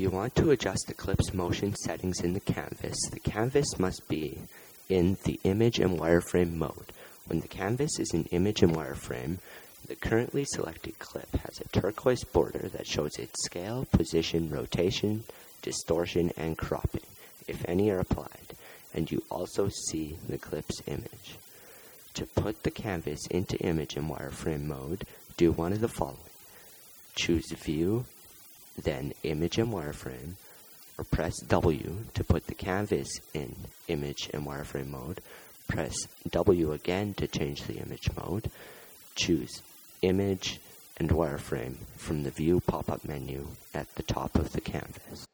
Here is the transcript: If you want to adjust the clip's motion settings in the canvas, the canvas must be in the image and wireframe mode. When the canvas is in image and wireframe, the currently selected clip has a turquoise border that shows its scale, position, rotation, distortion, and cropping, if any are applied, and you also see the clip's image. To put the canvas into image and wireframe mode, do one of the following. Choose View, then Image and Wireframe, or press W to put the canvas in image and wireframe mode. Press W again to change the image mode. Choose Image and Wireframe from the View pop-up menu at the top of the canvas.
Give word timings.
If 0.00 0.04
you 0.04 0.10
want 0.16 0.34
to 0.36 0.50
adjust 0.50 0.86
the 0.86 0.94
clip's 0.94 1.34
motion 1.34 1.74
settings 1.74 2.22
in 2.22 2.32
the 2.32 2.40
canvas, 2.40 2.96
the 3.12 3.20
canvas 3.20 3.78
must 3.78 4.08
be 4.08 4.38
in 4.88 5.18
the 5.26 5.38
image 5.44 5.78
and 5.78 6.00
wireframe 6.00 6.54
mode. 6.54 6.94
When 7.26 7.40
the 7.40 7.48
canvas 7.48 7.98
is 7.98 8.14
in 8.14 8.24
image 8.30 8.62
and 8.62 8.74
wireframe, 8.74 9.40
the 9.88 9.96
currently 9.96 10.46
selected 10.46 10.98
clip 10.98 11.30
has 11.32 11.60
a 11.60 11.68
turquoise 11.68 12.24
border 12.24 12.70
that 12.72 12.86
shows 12.86 13.10
its 13.18 13.44
scale, 13.44 13.86
position, 13.92 14.48
rotation, 14.48 15.24
distortion, 15.60 16.32
and 16.34 16.56
cropping, 16.56 17.04
if 17.46 17.62
any 17.68 17.90
are 17.90 18.00
applied, 18.00 18.54
and 18.94 19.12
you 19.12 19.22
also 19.30 19.68
see 19.68 20.16
the 20.30 20.38
clip's 20.38 20.80
image. 20.86 21.36
To 22.14 22.24
put 22.24 22.62
the 22.62 22.70
canvas 22.70 23.20
into 23.30 23.58
image 23.58 23.96
and 23.96 24.08
wireframe 24.08 24.64
mode, 24.64 25.04
do 25.36 25.52
one 25.52 25.74
of 25.74 25.82
the 25.82 25.88
following. 25.88 26.16
Choose 27.16 27.52
View, 27.52 28.06
then 28.76 29.12
Image 29.22 29.58
and 29.58 29.72
Wireframe, 29.72 30.34
or 31.00 31.04
press 31.04 31.34
W 31.48 31.96
to 32.12 32.24
put 32.24 32.46
the 32.46 32.54
canvas 32.54 33.08
in 33.32 33.56
image 33.88 34.28
and 34.34 34.46
wireframe 34.46 34.88
mode. 34.88 35.22
Press 35.66 35.94
W 36.28 36.72
again 36.72 37.14
to 37.14 37.26
change 37.26 37.62
the 37.62 37.78
image 37.78 38.10
mode. 38.16 38.50
Choose 39.14 39.62
Image 40.02 40.60
and 40.98 41.08
Wireframe 41.08 41.76
from 41.96 42.22
the 42.22 42.30
View 42.30 42.60
pop-up 42.60 43.06
menu 43.06 43.46
at 43.72 43.94
the 43.94 44.02
top 44.02 44.36
of 44.36 44.52
the 44.52 44.60
canvas. 44.60 45.26